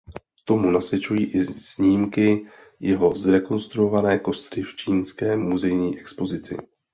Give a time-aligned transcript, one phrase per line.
[0.45, 2.47] Tomu nasvědčují i snímky
[2.79, 6.57] jeho zrekonstruované kostry v čínské muzejní expozici.